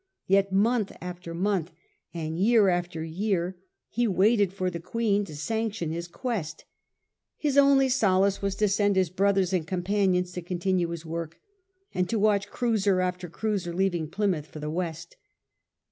Yet 0.25 0.51
month 0.51 0.91
after 0.99 1.35
month, 1.35 1.73
and 2.11 2.39
year 2.39 2.69
after 2.69 3.03
year, 3.03 3.57
he 3.87 4.07
waited 4.07 4.51
for 4.51 4.71
the 4.71 4.79
Queen 4.79 5.25
to 5.25 5.35
sanction 5.35 5.91
his 5.91 6.07
quest. 6.07 6.65
His 7.37 7.55
only 7.55 7.87
solace 7.87 8.41
was 8.41 8.55
to 8.55 8.67
send 8.67 8.95
his 8.95 9.11
brothers 9.11 9.53
and 9.53 9.67
companions 9.67 10.31
to 10.31 10.41
continue 10.41 10.87
his 10.89 11.05
work, 11.05 11.37
and 11.93 12.09
to 12.09 12.17
watch 12.17 12.49
cruiser 12.49 12.99
after 12.99 13.29
cruiser 13.29 13.73
leaving 13.75 14.07
Plymouth 14.09 14.47
for 14.47 14.57
the 14.59 14.71
West. 14.71 15.17